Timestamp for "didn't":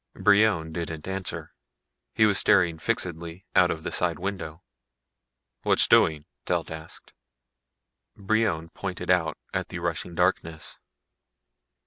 0.73-1.07